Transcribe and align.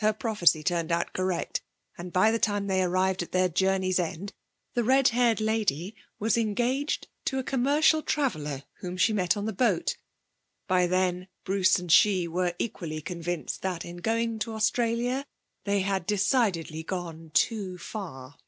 Her 0.00 0.12
prophecy 0.12 0.64
turned 0.64 0.90
out 0.90 1.12
correct, 1.12 1.62
and 1.96 2.12
by 2.12 2.32
the 2.32 2.40
time 2.40 2.66
they 2.66 2.82
arrived 2.82 3.22
at 3.22 3.30
their 3.30 3.48
journey's 3.48 4.00
end 4.00 4.32
the 4.74 4.82
red 4.82 5.10
haired 5.10 5.40
lady 5.40 5.94
was 6.18 6.36
engaged 6.36 7.06
to 7.26 7.38
a 7.38 7.44
commercial 7.44 8.02
traveller 8.02 8.64
whom 8.80 8.96
she 8.96 9.12
met 9.12 9.36
on 9.36 9.44
the 9.44 9.52
boat. 9.52 9.96
By 10.66 10.88
then 10.88 11.28
Bruce 11.44 11.78
and 11.78 11.92
she 11.92 12.26
were 12.26 12.54
equally 12.58 13.00
convinced 13.00 13.62
that 13.62 13.84
in 13.84 13.98
going 13.98 14.40
to 14.40 14.54
Australia 14.54 15.24
they 15.62 15.82
had 15.82 16.04
decidedly 16.04 16.82
gone 16.82 17.30
too 17.32 17.78
far. 17.78 18.38